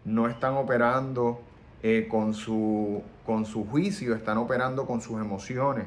no 0.04 0.28
están 0.28 0.54
operando 0.54 1.40
eh, 1.82 2.08
con, 2.10 2.34
su, 2.34 3.02
con 3.24 3.46
su 3.46 3.64
juicio, 3.66 4.14
están 4.14 4.38
operando 4.38 4.86
con 4.86 5.00
sus 5.00 5.20
emociones. 5.20 5.86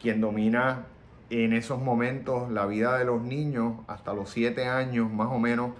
Quien 0.00 0.20
domina 0.20 0.84
en 1.30 1.52
esos 1.52 1.80
momentos 1.80 2.50
la 2.50 2.66
vida 2.66 2.98
de 2.98 3.04
los 3.04 3.22
niños 3.22 3.74
hasta 3.86 4.12
los 4.12 4.30
7 4.30 4.66
años 4.66 5.10
más 5.10 5.28
o 5.28 5.38
menos 5.38 5.72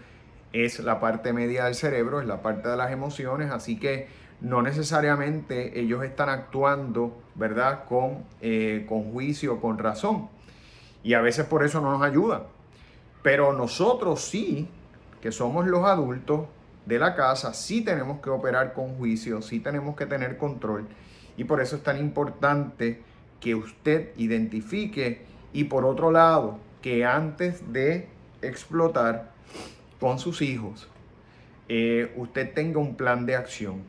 es 0.53 0.81
la 0.81 1.01
parte 1.01 1.33
media 1.33 1.67
del 1.67 1.75
cerebro, 1.75 2.21
es 2.21 2.27
la 2.27 2.43
parte 2.43 2.69
de 2.69 2.77
las 2.77 2.91
emociones, 2.91 3.51
así 3.51 3.79
que 3.79 4.09
no 4.41 4.63
necesariamente 4.63 5.79
ellos 5.81 6.03
están 6.03 6.29
actuando, 6.29 7.23
¿verdad?, 7.35 7.85
con, 7.87 8.25
eh, 8.41 8.87
con 8.89 9.13
juicio, 9.13 9.61
con 9.61 9.79
razón. 9.79 10.29
Y 11.03 11.15
a 11.15 11.21
veces 11.21 11.47
por 11.47 11.63
eso 11.63 11.81
no 11.81 11.93
nos 11.93 12.03
ayudan. 12.03 12.56
Pero 13.27 13.53
nosotros 13.53 14.21
sí, 14.21 14.69
que 15.21 15.33
somos 15.33 15.67
los 15.67 15.85
adultos, 15.85 16.43
de 16.85 17.01
la 17.01 17.17
casa, 17.17 17.55
sí 17.55 17.83
tenemos 17.83 18.21
que 18.21 18.31
operar 18.31 18.73
con 18.73 18.95
juicio, 18.95 19.43
sí 19.43 19.59
tenemos 19.59 19.97
que 19.97 20.07
tener 20.07 20.37
control. 20.37 20.87
Y 21.37 21.43
por 21.43 21.61
eso 21.61 21.75
es 21.75 21.83
tan 21.83 21.99
importante 21.99 23.03
que 23.41 23.57
usted 23.57 24.13
identifique 24.17 25.25
y 25.53 25.65
por 25.65 25.85
otro 25.85 26.13
lado, 26.13 26.61
que 26.81 27.05
antes 27.05 27.73
de 27.73 28.09
explotar 28.43 29.33
con 29.99 30.21
sus 30.21 30.41
hijos, 30.41 30.89
eh, 31.69 32.15
usted 32.15 32.55
tenga 32.55 32.79
un 32.79 32.95
plan 32.95 33.27
de 33.27 33.35
acción. 33.35 33.83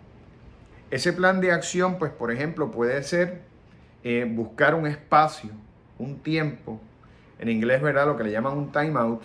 Ese 0.90 1.14
plan 1.14 1.42
de 1.42 1.52
acción, 1.52 2.00
pues 2.00 2.12
por 2.12 2.32
ejemplo, 2.32 2.72
puede 2.72 3.04
ser 3.04 3.44
eh, 4.04 4.26
buscar 4.28 4.74
un 4.74 4.88
espacio, 4.88 5.52
un 6.00 6.18
tiempo, 6.18 6.82
en 7.40 7.50
inglés, 7.50 7.82
¿verdad? 7.82 8.06
Lo 8.06 8.18
que 8.18 8.24
le 8.24 8.32
llaman 8.32 8.58
un 8.58 8.72
time 8.72 8.98
out, 9.00 9.22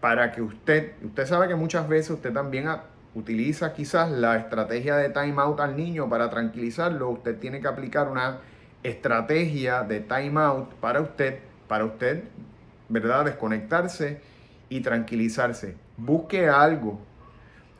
para 0.00 0.32
que 0.32 0.42
usted, 0.42 0.92
usted 1.02 1.26
sabe 1.26 1.48
que 1.48 1.54
muchas 1.54 1.88
veces 1.88 2.10
usted 2.10 2.32
también 2.32 2.68
utiliza 3.14 3.72
quizás 3.72 4.10
la 4.10 4.36
estrategia 4.36 4.96
de 4.96 5.08
time 5.08 5.34
out 5.38 5.60
al 5.60 5.76
niño 5.76 6.08
para 6.08 6.28
tranquilizarlo, 6.28 7.08
usted 7.10 7.38
tiene 7.38 7.60
que 7.60 7.68
aplicar 7.68 8.08
una 8.08 8.38
estrategia 8.82 9.82
de 9.82 10.00
time 10.00 10.40
out 10.40 10.74
para 10.74 11.00
usted, 11.00 11.40
para 11.66 11.84
usted, 11.84 12.24
¿verdad? 12.88 13.24
Desconectarse 13.24 14.20
y 14.68 14.80
tranquilizarse. 14.80 15.76
Busque 15.96 16.48
algo 16.48 17.00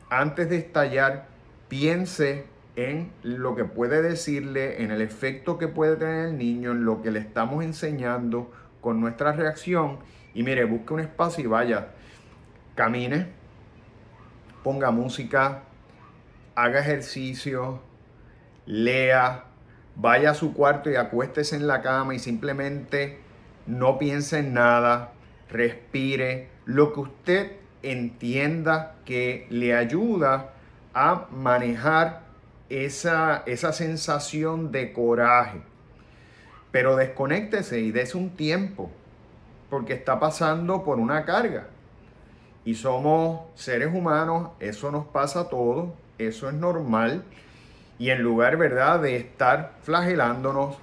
antes 0.09 0.49
de 0.49 0.57
estallar, 0.57 1.27
piense 1.67 2.45
en 2.75 3.11
lo 3.23 3.55
que 3.55 3.65
puede 3.65 4.01
decirle, 4.01 4.83
en 4.83 4.91
el 4.91 5.01
efecto 5.01 5.57
que 5.57 5.67
puede 5.67 5.95
tener 5.95 6.29
el 6.29 6.37
niño, 6.37 6.71
en 6.71 6.85
lo 6.85 7.01
que 7.01 7.11
le 7.11 7.19
estamos 7.19 7.63
enseñando 7.63 8.51
con 8.81 8.99
nuestra 8.99 9.31
reacción. 9.31 9.99
Y 10.33 10.43
mire, 10.43 10.65
busque 10.65 10.93
un 10.93 10.99
espacio 10.99 11.43
y 11.43 11.47
vaya, 11.47 11.89
camine, 12.75 13.27
ponga 14.63 14.91
música, 14.91 15.63
haga 16.55 16.79
ejercicio, 16.79 17.81
lea, 18.65 19.45
vaya 19.95 20.31
a 20.31 20.33
su 20.33 20.53
cuarto 20.53 20.89
y 20.89 20.95
acuéstese 20.95 21.55
en 21.55 21.67
la 21.67 21.81
cama 21.81 22.13
y 22.13 22.19
simplemente 22.19 23.19
no 23.65 23.97
piense 23.97 24.39
en 24.39 24.53
nada, 24.53 25.13
respire, 25.49 26.49
lo 26.65 26.93
que 26.93 26.99
usted 26.99 27.51
entienda 27.81 28.95
que 29.05 29.47
le 29.49 29.75
ayuda 29.75 30.53
a 30.93 31.27
manejar 31.31 32.23
esa, 32.69 33.43
esa 33.45 33.71
sensación 33.71 34.71
de 34.71 34.93
coraje. 34.93 35.61
Pero 36.71 36.95
desconéctese 36.95 37.79
y 37.79 37.91
dése 37.91 38.17
un 38.17 38.31
tiempo, 38.31 38.91
porque 39.69 39.93
está 39.93 40.19
pasando 40.19 40.83
por 40.83 40.99
una 40.99 41.25
carga 41.25 41.67
y 42.67 42.75
somos 42.75 43.43
seres 43.55 43.93
humanos, 43.93 44.49
eso 44.59 44.91
nos 44.91 45.05
pasa 45.07 45.39
a 45.39 45.47
todos, 45.47 45.87
eso 46.17 46.49
es 46.49 46.53
normal. 46.53 47.23
Y 47.97 48.09
en 48.09 48.21
lugar, 48.21 48.57
¿verdad?, 48.57 48.99
de 48.99 49.15
estar 49.15 49.71
flagelándonos, 49.83 50.77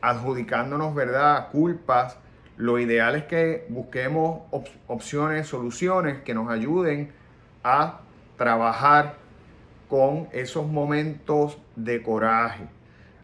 adjudicándonos, 0.00 0.94
¿verdad?, 0.94 1.48
culpas, 1.50 2.18
lo 2.56 2.78
ideal 2.78 3.16
es 3.16 3.24
que 3.24 3.66
busquemos 3.68 4.42
opciones, 4.86 5.48
soluciones 5.48 6.22
que 6.22 6.34
nos 6.34 6.48
ayuden 6.50 7.12
a 7.64 7.98
trabajar 8.36 9.16
con 9.88 10.28
esos 10.30 10.68
momentos 10.68 11.58
de 11.74 12.00
coraje. 12.00 12.68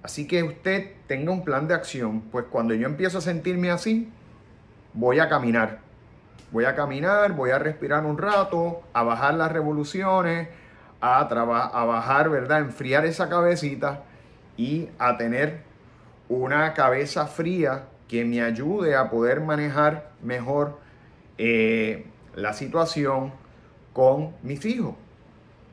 Así 0.04 0.28
que 0.28 0.44
usted 0.44 0.92
tenga 1.08 1.32
un 1.32 1.42
plan 1.42 1.66
de 1.66 1.74
acción, 1.74 2.20
pues 2.30 2.44
cuando 2.48 2.74
yo 2.74 2.86
empiezo 2.86 3.18
a 3.18 3.20
sentirme 3.20 3.72
así, 3.72 4.08
voy 4.92 5.18
a 5.18 5.28
caminar 5.28 5.80
voy 6.54 6.66
a 6.66 6.76
caminar, 6.76 7.32
voy 7.32 7.50
a 7.50 7.58
respirar 7.58 8.06
un 8.06 8.16
rato, 8.16 8.82
a 8.92 9.02
bajar 9.02 9.34
las 9.34 9.50
revoluciones, 9.50 10.48
a, 11.00 11.18
a 11.18 11.84
bajar, 11.84 12.30
¿verdad? 12.30 12.60
Enfriar 12.60 13.04
esa 13.04 13.28
cabecita 13.28 14.04
y 14.56 14.88
a 15.00 15.16
tener 15.16 15.62
una 16.28 16.72
cabeza 16.72 17.26
fría 17.26 17.86
que 18.06 18.24
me 18.24 18.40
ayude 18.40 18.94
a 18.94 19.10
poder 19.10 19.40
manejar 19.40 20.12
mejor 20.22 20.78
eh, 21.38 22.06
la 22.36 22.52
situación 22.52 23.32
con 23.92 24.32
mis 24.44 24.64
hijos. 24.64 24.94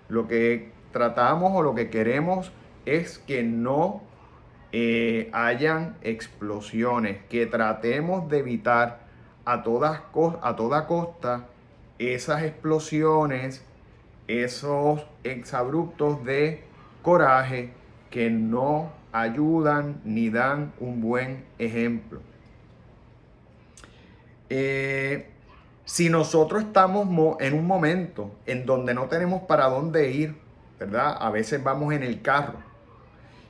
Lo 0.10 0.28
que 0.28 0.72
tratamos 0.92 1.52
o 1.54 1.62
lo 1.62 1.76
que 1.76 1.92
queremos 1.92 2.52
es 2.88 3.20
que 3.20 3.44
no 3.44 4.02
eh, 4.74 5.30
hayan 5.34 5.98
explosiones, 6.02 7.18
que 7.30 7.46
tratemos 7.46 8.30
de 8.30 8.40
evitar 8.40 9.02
a, 9.44 9.64
todas, 9.64 10.02
a 10.42 10.56
toda 10.56 10.88
costa 10.88 11.48
esas 12.00 12.44
explosiones, 12.44 13.64
esos 14.28 15.06
exabruptos 15.24 16.24
de 16.24 16.64
coraje 17.02 17.74
que 18.10 18.30
no 18.30 18.92
ayudan 19.12 20.00
ni 20.06 20.30
dan 20.30 20.74
un 20.80 21.02
buen 21.02 21.44
ejemplo. 21.60 22.22
Eh, 24.50 25.28
si 25.84 26.10
nosotros 26.10 26.64
estamos 26.64 27.08
en 27.42 27.54
un 27.54 27.68
momento 27.68 28.32
en 28.46 28.66
donde 28.66 28.94
no 28.94 29.08
tenemos 29.08 29.44
para 29.44 29.68
dónde 29.68 30.12
ir, 30.12 30.36
¿verdad? 30.80 31.18
A 31.20 31.30
veces 31.30 31.62
vamos 31.62 31.94
en 31.94 32.04
el 32.04 32.22
carro 32.22 32.71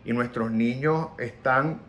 y 0.05 0.13
nuestros 0.13 0.51
niños 0.51 1.07
están 1.17 1.79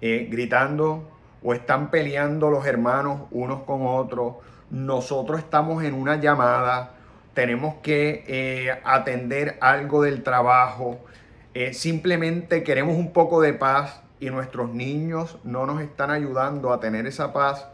eh, 0.00 0.28
gritando, 0.30 1.08
o 1.44 1.54
están 1.54 1.90
peleando 1.90 2.50
los 2.50 2.66
hermanos 2.66 3.22
unos 3.30 3.62
con 3.62 3.86
otros, 3.86 4.36
nosotros 4.70 5.38
estamos 5.40 5.82
en 5.84 5.94
una 5.94 6.16
llamada, 6.16 6.94
tenemos 7.34 7.76
que 7.82 8.24
eh, 8.26 8.80
atender 8.84 9.58
algo 9.60 10.02
del 10.02 10.22
trabajo, 10.22 11.00
eh, 11.54 11.74
simplemente 11.74 12.62
queremos 12.62 12.96
un 12.96 13.12
poco 13.12 13.40
de 13.40 13.52
paz 13.52 14.02
y 14.20 14.30
nuestros 14.30 14.72
niños 14.72 15.38
no 15.44 15.66
nos 15.66 15.82
están 15.82 16.10
ayudando 16.10 16.72
a 16.72 16.80
tener 16.80 17.06
esa 17.06 17.32
paz, 17.32 17.66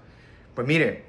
pues 0.54 0.66
mire, 0.66 1.04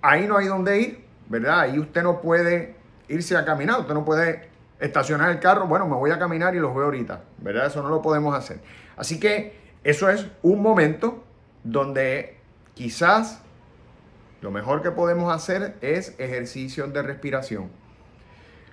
ahí 0.00 0.26
no 0.26 0.38
hay 0.38 0.46
dónde 0.46 0.80
ir, 0.80 1.04
¿verdad? 1.28 1.60
Ahí 1.60 1.78
usted 1.78 2.02
no 2.02 2.20
puede 2.20 2.74
irse 3.08 3.36
a 3.36 3.44
caminar, 3.44 3.80
usted 3.80 3.94
no 3.94 4.04
puede 4.04 4.48
estacionar 4.82 5.30
el 5.30 5.38
carro, 5.38 5.66
bueno, 5.68 5.86
me 5.86 5.94
voy 5.94 6.10
a 6.10 6.18
caminar 6.18 6.54
y 6.56 6.58
los 6.58 6.74
veo 6.74 6.86
ahorita, 6.86 7.22
¿verdad? 7.38 7.66
Eso 7.66 7.82
no 7.82 7.88
lo 7.88 8.02
podemos 8.02 8.34
hacer. 8.34 8.60
Así 8.96 9.20
que 9.20 9.56
eso 9.84 10.10
es 10.10 10.26
un 10.42 10.60
momento 10.60 11.22
donde 11.62 12.36
quizás 12.74 13.42
lo 14.40 14.50
mejor 14.50 14.82
que 14.82 14.90
podemos 14.90 15.32
hacer 15.32 15.76
es 15.82 16.16
ejercicios 16.18 16.92
de 16.92 17.02
respiración. 17.02 17.70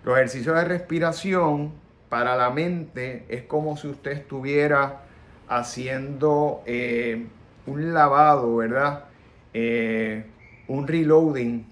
Los 0.03 0.17
ejercicios 0.17 0.55
de 0.55 0.65
respiración 0.65 1.73
para 2.09 2.35
la 2.35 2.49
mente 2.49 3.25
es 3.29 3.43
como 3.43 3.77
si 3.77 3.87
usted 3.87 4.13
estuviera 4.13 5.03
haciendo 5.47 6.63
eh, 6.65 7.27
un 7.67 7.93
lavado, 7.93 8.55
¿verdad? 8.55 9.05
Eh, 9.53 10.25
un 10.67 10.87
reloading, 10.87 11.67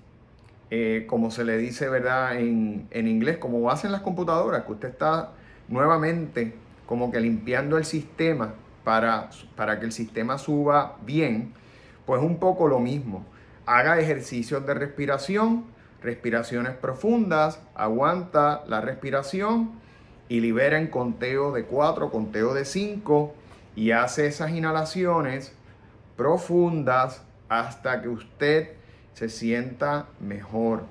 eh, 0.70 1.06
como 1.08 1.32
se 1.32 1.44
le 1.44 1.58
dice, 1.58 1.90
¿verdad? 1.90 2.40
En, 2.40 2.88
en 2.92 3.08
inglés, 3.08 3.38
como 3.38 3.70
hacen 3.70 3.92
las 3.92 4.02
computadoras, 4.02 4.66
que 4.66 4.72
usted 4.74 4.90
está 4.90 5.32
nuevamente 5.68 6.54
como 6.86 7.12
que 7.12 7.20
limpiando 7.20 7.78
el 7.78 7.86
sistema 7.86 8.54
para, 8.84 9.30
para 9.56 9.80
que 9.80 9.86
el 9.86 9.92
sistema 9.92 10.38
suba 10.38 10.98
bien, 11.06 11.54
pues 12.06 12.22
un 12.22 12.40
poco 12.40 12.68
lo 12.68 12.80
mismo. 12.80 13.26
Haga 13.66 14.00
ejercicios 14.00 14.66
de 14.66 14.74
respiración, 14.74 15.66
respiraciones 16.02 16.74
profundas, 16.74 17.62
aguanta 17.76 18.64
la 18.68 18.80
respiración 18.80 19.72
y 20.30 20.40
libera 20.40 20.80
en 20.80 20.88
conteo 20.88 21.52
de 21.52 21.66
4, 21.66 22.10
conteo 22.10 22.54
de 22.54 22.64
5 22.64 23.34
y 23.76 23.92
hace 23.92 24.28
esas 24.28 24.52
inhalaciones 24.52 25.54
profundas 26.16 27.24
hasta 27.50 28.02
que 28.02 28.08
usted 28.08 28.72
se 29.18 29.30
sienta 29.30 30.10
mejor. 30.20 30.84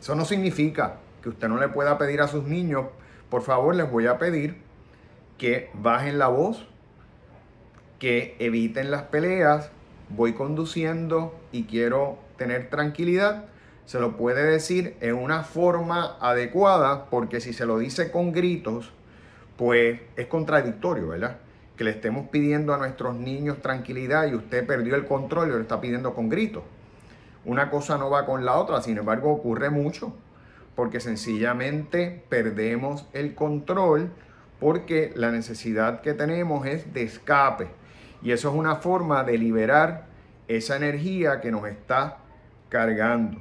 Eso 0.00 0.14
no 0.14 0.24
significa 0.24 0.98
que 1.20 1.30
usted 1.30 1.48
no 1.48 1.58
le 1.58 1.68
pueda 1.68 1.98
pedir 1.98 2.20
a 2.20 2.28
sus 2.28 2.44
niños, 2.44 2.86
por 3.28 3.42
favor 3.42 3.74
les 3.74 3.90
voy 3.90 4.06
a 4.06 4.18
pedir 4.18 4.58
que 5.36 5.68
bajen 5.74 6.20
la 6.20 6.28
voz, 6.28 6.64
que 7.98 8.36
eviten 8.38 8.92
las 8.92 9.02
peleas, 9.02 9.72
voy 10.10 10.34
conduciendo 10.34 11.34
y 11.50 11.64
quiero 11.64 12.18
tener 12.36 12.70
tranquilidad, 12.70 13.46
se 13.84 13.98
lo 13.98 14.16
puede 14.16 14.44
decir 14.44 14.96
en 15.00 15.16
una 15.16 15.42
forma 15.42 16.16
adecuada, 16.20 17.06
porque 17.06 17.40
si 17.40 17.52
se 17.52 17.66
lo 17.66 17.78
dice 17.78 18.12
con 18.12 18.30
gritos, 18.30 18.92
pues 19.56 20.00
es 20.14 20.26
contradictorio, 20.28 21.08
¿verdad? 21.08 21.38
Que 21.76 21.82
le 21.82 21.90
estemos 21.90 22.28
pidiendo 22.28 22.72
a 22.72 22.78
nuestros 22.78 23.16
niños 23.16 23.60
tranquilidad 23.60 24.28
y 24.28 24.36
usted 24.36 24.64
perdió 24.64 24.94
el 24.94 25.04
control 25.04 25.48
y 25.48 25.50
lo 25.50 25.58
está 25.58 25.80
pidiendo 25.80 26.14
con 26.14 26.28
gritos. 26.28 26.62
Una 27.44 27.70
cosa 27.70 27.98
no 27.98 28.08
va 28.08 28.24
con 28.24 28.44
la 28.44 28.56
otra, 28.56 28.82
sin 28.82 28.98
embargo 28.98 29.32
ocurre 29.32 29.70
mucho, 29.70 30.14
porque 30.76 31.00
sencillamente 31.00 32.24
perdemos 32.28 33.06
el 33.12 33.34
control 33.34 34.10
porque 34.60 35.12
la 35.16 35.32
necesidad 35.32 36.02
que 36.02 36.14
tenemos 36.14 36.66
es 36.66 36.94
de 36.94 37.02
escape. 37.02 37.68
Y 38.22 38.30
eso 38.30 38.48
es 38.48 38.54
una 38.54 38.76
forma 38.76 39.24
de 39.24 39.36
liberar 39.36 40.06
esa 40.46 40.76
energía 40.76 41.40
que 41.40 41.50
nos 41.50 41.66
está 41.66 42.18
cargando. 42.68 43.38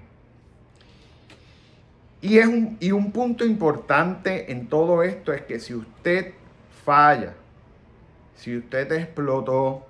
Y, 2.22 2.39
es 2.39 2.48
un, 2.48 2.77
y 2.79 2.91
un 2.91 3.12
punto 3.12 3.46
importante 3.46 4.51
en 4.51 4.67
todo 4.67 5.03
esto 5.03 5.31
es 5.31 5.43
que 5.43 5.60
si 5.60 5.75
usted 5.75 6.34
falla, 6.84 7.34
si 8.36 8.58
usted 8.58 8.91
explotó, 8.91 9.86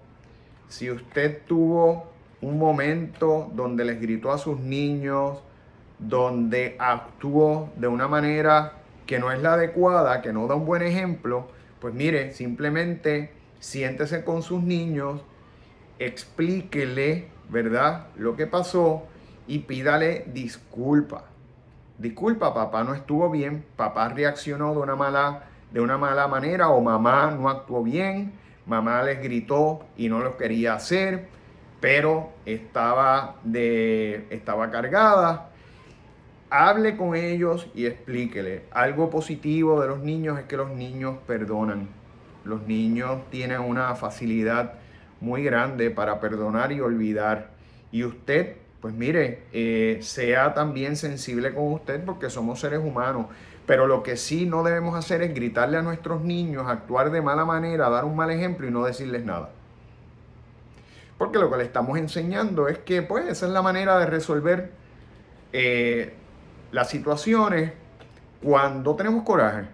si 0.67 0.91
usted 0.91 1.41
tuvo 1.47 2.10
un 2.41 2.57
momento 2.57 3.51
donde 3.53 3.85
les 3.85 4.01
gritó 4.01 4.31
a 4.31 4.37
sus 4.37 4.59
niños, 4.59 5.39
donde 5.99 6.75
actuó 6.79 7.69
de 7.75 7.87
una 7.87 8.07
manera 8.07 8.73
que 9.05 9.19
no 9.19 9.31
es 9.31 9.41
la 9.41 9.53
adecuada, 9.53 10.21
que 10.21 10.33
no 10.33 10.47
da 10.47 10.55
un 10.55 10.65
buen 10.65 10.81
ejemplo, 10.81 11.47
pues 11.79 11.93
mire, 11.93 12.31
simplemente 12.31 13.31
siéntese 13.59 14.23
con 14.23 14.41
sus 14.41 14.63
niños, 14.63 15.21
explíquele, 15.99 17.27
¿verdad?, 17.49 18.07
lo 18.15 18.35
que 18.35 18.47
pasó 18.47 19.03
y 19.47 19.59
pídale 19.59 20.25
disculpa. 20.33 21.25
Disculpa, 21.97 22.53
papá 22.53 22.83
no 22.83 22.95
estuvo 22.95 23.29
bien, 23.29 23.63
papá 23.75 24.09
reaccionó 24.09 24.73
de 24.73 24.79
una 24.79 24.95
mala, 24.95 25.43
de 25.71 25.81
una 25.81 25.97
mala 25.97 26.27
manera 26.27 26.69
o 26.69 26.81
mamá 26.81 27.29
no 27.31 27.49
actuó 27.49 27.83
bien, 27.83 28.33
mamá 28.65 29.03
les 29.03 29.21
gritó 29.21 29.85
y 29.95 30.09
no 30.09 30.19
lo 30.19 30.37
quería 30.37 30.73
hacer, 30.73 31.27
pero 31.81 32.29
estaba, 32.45 33.35
de, 33.43 34.27
estaba 34.29 34.71
cargada. 34.71 35.49
Hable 36.49 36.95
con 36.95 37.15
ellos 37.15 37.67
y 37.75 37.85
explíquele. 37.85 38.63
Algo 38.71 39.09
positivo 39.09 39.81
de 39.81 39.87
los 39.87 39.99
niños 39.99 40.39
es 40.39 40.45
que 40.45 40.55
los 40.55 40.69
niños 40.69 41.17
perdonan. 41.27 41.89
Los 42.45 42.61
niños 42.67 43.21
tienen 43.29 43.59
una 43.59 43.95
facilidad 43.95 44.75
muy 45.19 45.43
grande 45.43 45.91
para 45.91 46.21
perdonar 46.21 46.71
y 46.71 46.79
olvidar. 46.79 47.49
Y 47.91 48.03
usted 48.03 48.55
pues 48.81 48.95
mire, 48.95 49.43
eh, 49.53 49.99
sea 50.01 50.55
también 50.55 50.95
sensible 50.95 51.53
con 51.53 51.71
usted 51.71 52.03
porque 52.03 52.31
somos 52.31 52.59
seres 52.59 52.79
humanos. 52.79 53.27
Pero 53.67 53.85
lo 53.85 54.01
que 54.01 54.17
sí 54.17 54.47
no 54.47 54.63
debemos 54.63 54.95
hacer 54.95 55.21
es 55.21 55.35
gritarle 55.35 55.77
a 55.77 55.83
nuestros 55.83 56.23
niños, 56.23 56.65
actuar 56.67 57.11
de 57.11 57.21
mala 57.21 57.45
manera, 57.45 57.89
dar 57.89 58.05
un 58.05 58.15
mal 58.15 58.31
ejemplo 58.31 58.67
y 58.67 58.71
no 58.71 58.83
decirles 58.83 59.23
nada. 59.23 59.51
Porque 61.21 61.37
lo 61.37 61.51
que 61.51 61.57
le 61.57 61.65
estamos 61.65 61.99
enseñando 61.99 62.67
es 62.67 62.79
que 62.79 63.03
pues 63.03 63.27
esa 63.27 63.45
es 63.45 63.51
la 63.51 63.61
manera 63.61 63.99
de 63.99 64.07
resolver 64.07 64.71
eh, 65.53 66.15
las 66.71 66.89
situaciones 66.89 67.73
cuando 68.41 68.95
tenemos 68.95 69.23
coraje. 69.23 69.67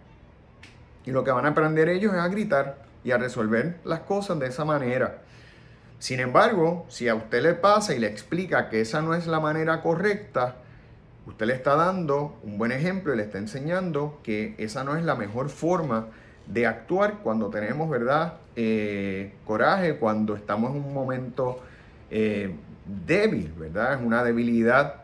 Y 1.06 1.12
lo 1.12 1.24
que 1.24 1.32
van 1.32 1.46
a 1.46 1.52
aprender 1.52 1.88
ellos 1.88 2.14
es 2.14 2.20
a 2.20 2.28
gritar 2.28 2.80
y 3.06 3.12
a 3.12 3.18
resolver 3.18 3.78
las 3.86 4.02
cosas 4.02 4.38
de 4.40 4.48
esa 4.48 4.66
manera. 4.66 5.20
Sin 6.00 6.20
embargo, 6.20 6.86
si 6.90 7.08
a 7.08 7.16
usted 7.16 7.42
le 7.42 7.54
pasa 7.54 7.96
y 7.96 8.00
le 8.00 8.08
explica 8.08 8.68
que 8.68 8.82
esa 8.82 9.02
no 9.02 9.14
es 9.14 9.26
la 9.26 9.40
manera 9.40 9.82
correcta, 9.82 10.58
usted 11.28 11.46
le 11.46 11.54
está 11.54 11.78
dando 11.78 12.38
un 12.44 12.58
buen 12.58 12.74
ejemplo 12.74 13.14
y 13.14 13.16
le 13.16 13.24
está 13.24 13.38
enseñando 13.38 14.20
que 14.22 14.54
esa 14.58 14.84
no 14.84 14.98
es 14.98 15.06
la 15.06 15.16
mejor 15.16 15.48
forma 15.48 16.08
de 16.48 16.66
actuar 16.66 17.20
cuando 17.24 17.50
tenemos, 17.50 17.90
¿verdad? 17.90 18.36
Eh, 18.56 19.34
coraje, 19.46 19.98
cuando 19.98 20.36
estamos 20.36 20.72
en 20.72 20.84
un 20.84 20.94
momento 20.94 21.60
eh, 22.10 22.56
débil, 23.06 23.52
¿verdad? 23.58 23.96
Es 23.96 24.06
una 24.06 24.24
debilidad. 24.24 25.04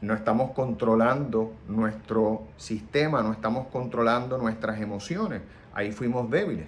No 0.00 0.14
estamos 0.14 0.50
controlando 0.52 1.52
nuestro 1.68 2.42
sistema, 2.56 3.22
no 3.22 3.32
estamos 3.32 3.68
controlando 3.68 4.36
nuestras 4.36 4.80
emociones. 4.80 5.42
Ahí 5.72 5.92
fuimos 5.92 6.30
débiles. 6.30 6.66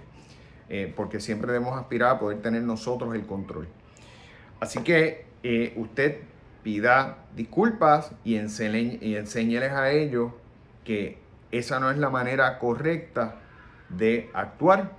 Eh, 0.70 0.92
porque 0.96 1.20
siempre 1.20 1.52
debemos 1.52 1.78
aspirar 1.78 2.16
a 2.16 2.18
poder 2.18 2.40
tener 2.40 2.62
nosotros 2.62 3.14
el 3.14 3.26
control. 3.26 3.68
Así 4.60 4.80
que 4.80 5.26
usted 5.76 6.20
pida 6.62 7.18
disculpas 7.36 8.12
y, 8.24 8.36
y 8.36 9.16
enséñeles 9.16 9.72
a 9.72 9.90
ellos 9.90 10.32
que 10.84 11.18
esa 11.50 11.78
no 11.80 11.90
es 11.90 11.98
la 11.98 12.08
manera 12.08 12.58
correcta 12.58 13.42
de 13.88 14.30
actuar 14.34 14.92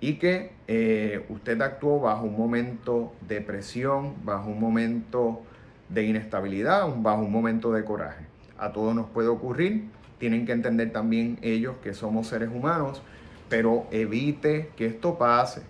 y 0.00 0.14
que 0.14 0.52
eh, 0.68 1.24
usted 1.28 1.60
actuó 1.60 2.00
bajo 2.00 2.24
un 2.24 2.36
momento 2.36 3.12
de 3.26 3.40
presión, 3.40 4.14
bajo 4.24 4.50
un 4.50 4.60
momento 4.60 5.42
de 5.88 6.04
inestabilidad, 6.04 6.88
bajo 6.96 7.22
un 7.22 7.32
momento 7.32 7.72
de 7.72 7.84
coraje. 7.84 8.26
A 8.58 8.72
todos 8.72 8.94
nos 8.94 9.06
puede 9.10 9.28
ocurrir, 9.28 9.88
tienen 10.18 10.46
que 10.46 10.52
entender 10.52 10.92
también 10.92 11.38
ellos 11.42 11.76
que 11.82 11.94
somos 11.94 12.26
seres 12.26 12.48
humanos 12.48 13.02
pero 13.48 13.86
evite 13.90 14.70
que 14.76 14.86
esto 14.86 15.18
pase. 15.18 15.62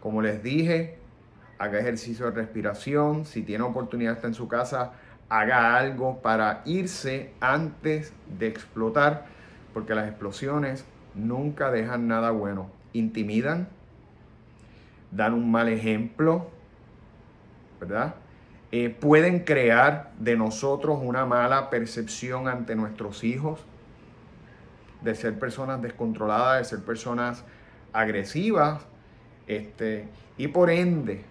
Como 0.00 0.22
les 0.22 0.42
dije, 0.42 0.98
haga 1.58 1.78
ejercicio 1.78 2.26
de 2.26 2.32
respiración, 2.32 3.24
si 3.24 3.42
tiene 3.42 3.64
oportunidad 3.64 4.14
está 4.14 4.26
en 4.26 4.34
su 4.34 4.48
casa, 4.48 4.92
haga 5.28 5.76
algo 5.76 6.20
para 6.20 6.62
irse 6.64 7.32
antes 7.40 8.12
de 8.38 8.48
explotar, 8.48 9.26
porque 9.72 9.94
las 9.94 10.08
explosiones 10.08 10.84
nunca 11.14 11.70
dejan 11.70 12.08
nada 12.08 12.30
bueno. 12.30 12.70
Intimidan, 12.92 13.68
dan 15.10 15.34
un 15.34 15.50
mal 15.50 15.68
ejemplo, 15.68 16.50
¿verdad? 17.80 18.14
Eh, 18.70 18.88
pueden 18.88 19.40
crear 19.40 20.12
de 20.18 20.36
nosotros 20.36 20.98
una 21.02 21.26
mala 21.26 21.68
percepción 21.68 22.48
ante 22.48 22.74
nuestros 22.74 23.22
hijos 23.22 23.60
de 25.02 25.14
ser 25.14 25.38
personas 25.38 25.82
descontroladas, 25.82 26.58
de 26.58 26.64
ser 26.76 26.84
personas 26.84 27.44
agresivas, 27.92 28.86
este, 29.46 30.08
y 30.38 30.48
por 30.48 30.70
ende 30.70 31.24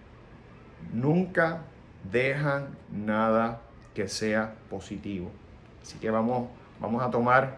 nunca 0.92 1.62
dejan 2.10 2.68
nada 2.92 3.62
que 3.94 4.08
sea 4.08 4.54
positivo. 4.70 5.30
Así 5.82 5.98
que 5.98 6.10
vamos, 6.10 6.48
vamos 6.80 7.02
a 7.02 7.10
tomar 7.10 7.56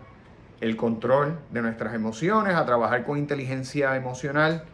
el 0.61 0.77
control 0.77 1.39
de 1.51 1.63
nuestras 1.63 1.95
emociones, 1.95 2.55
a 2.55 2.65
trabajar 2.65 3.05
con 3.05 3.19
inteligencia 3.19 3.97
emocional 3.97 4.65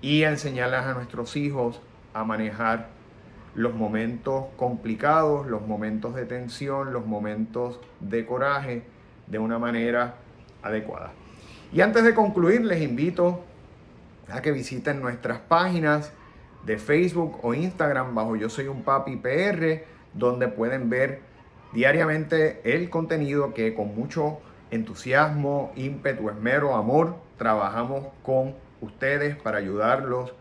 y 0.00 0.24
a 0.24 0.30
enseñarles 0.30 0.80
a 0.80 0.94
nuestros 0.94 1.36
hijos 1.36 1.80
a 2.14 2.24
manejar 2.24 2.88
los 3.54 3.74
momentos 3.74 4.46
complicados, 4.56 5.46
los 5.46 5.66
momentos 5.66 6.14
de 6.14 6.26
tensión, 6.26 6.92
los 6.92 7.06
momentos 7.06 7.80
de 8.00 8.26
coraje 8.26 8.82
de 9.26 9.38
una 9.38 9.58
manera 9.58 10.16
adecuada. 10.62 11.12
Y 11.72 11.80
antes 11.80 12.04
de 12.04 12.14
concluir, 12.14 12.64
les 12.64 12.82
invito 12.82 13.44
a 14.30 14.42
que 14.42 14.52
visiten 14.52 15.00
nuestras 15.00 15.38
páginas 15.38 16.12
de 16.64 16.78
Facebook 16.78 17.38
o 17.42 17.54
Instagram 17.54 18.14
bajo 18.14 18.36
Yo 18.36 18.48
Soy 18.48 18.68
un 18.68 18.82
Papi 18.82 19.16
PR, 19.16 19.84
donde 20.12 20.48
pueden 20.48 20.90
ver 20.90 21.20
diariamente 21.72 22.60
el 22.64 22.90
contenido 22.90 23.54
que 23.54 23.74
con 23.74 23.94
mucho 23.94 24.38
entusiasmo, 24.70 25.72
ímpetu, 25.76 26.30
esmero, 26.30 26.74
amor, 26.74 27.16
trabajamos 27.38 28.06
con 28.22 28.54
ustedes 28.80 29.36
para 29.36 29.58
ayudarlos 29.58 30.32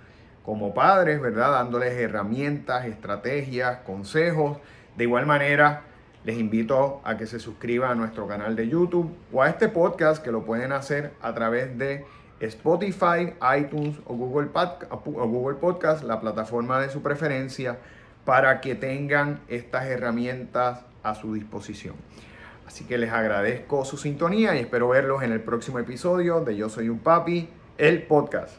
como 0.44 0.74
padres, 0.74 1.22
¿verdad? 1.22 1.52
Dándoles 1.52 1.94
herramientas, 1.94 2.86
estrategias, 2.86 3.80
consejos. 3.80 4.58
De 4.96 5.06
igual 5.06 5.26
manera, 5.26 5.82
les 6.24 6.38
invito 6.38 7.02
a 7.04 7.18
que 7.18 7.28
se 7.28 7.40
suscriban 7.40 7.92
a 7.92 7.96
nuestro 7.96 8.28
canal 8.28 8.56
de 8.56 8.68
YouTube 8.68 9.16
o 9.32 9.42
a 9.42 9.50
este 9.50 9.70
podcast 9.70 10.24
que 10.24 10.32
lo 10.32 10.44
pueden 10.44 10.72
hacer 10.72 11.14
a 11.22 11.34
través 11.34 11.78
de 11.78 12.06
Spotify, 12.40 13.34
iTunes 13.58 13.98
o 14.06 14.16
Google, 14.16 14.50
o 14.54 15.28
Google 15.28 15.56
Podcast, 15.56 16.04
la 16.04 16.20
plataforma 16.20 16.80
de 16.80 16.90
su 16.90 17.02
preferencia, 17.02 17.78
para 18.26 18.60
que 18.60 18.76
tengan 18.76 19.40
estas 19.48 19.86
herramientas 19.86 20.82
a 21.04 21.16
su 21.16 21.34
disposición. 21.34 21.96
Así 22.68 22.86
que 22.86 22.98
les 22.98 23.12
agradezco 23.12 23.86
su 23.86 23.98
sintonía 23.98 24.56
y 24.56 24.60
espero 24.60 24.90
verlos 24.90 25.24
en 25.24 25.32
el 25.32 25.42
próximo 25.42 25.80
episodio 25.80 26.42
de 26.42 26.56
Yo 26.56 26.70
Soy 26.70 26.90
un 26.90 27.00
Papi, 27.00 27.50
el 27.78 28.04
podcast. 28.04 28.54